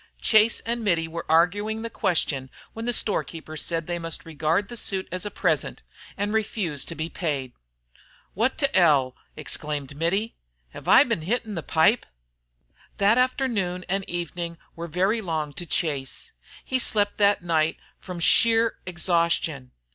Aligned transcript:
Chase 0.19 0.61
and 0.65 0.83
Mittie 0.83 1.07
were 1.07 1.27
arguing 1.29 1.83
the 1.83 1.89
question 1.91 2.49
when 2.73 2.85
the 2.85 2.91
storekeeper 2.91 3.55
said 3.55 3.85
they 3.85 3.99
must 3.99 4.25
regard 4.25 4.67
the 4.67 4.75
suit 4.75 5.07
as 5.11 5.27
a 5.27 5.29
present, 5.29 5.83
and 6.17 6.33
refused 6.33 6.87
to 6.87 6.95
be 6.95 7.07
paid. 7.07 7.53
"Wot 8.33 8.57
t' 8.57 8.65
'll!" 8.75 9.15
exclaimed 9.37 9.95
Mittie. 9.95 10.33
"Hev 10.69 10.87
I 10.87 11.03
ben 11.03 11.21
hittin' 11.21 11.53
the 11.53 11.61
pipe?" 11.61 12.07
The 12.97 13.05
afternoon 13.05 13.85
and 13.87 14.03
evening 14.09 14.57
were 14.75 14.87
very 14.87 15.21
long 15.21 15.53
to 15.53 15.67
Chase. 15.67 16.31
He 16.65 16.79
slept 16.79 17.19
that 17.19 17.43
night 17.43 17.77
from 17.99 18.19
sheer 18.19 18.79
exhaustion. 18.87 19.69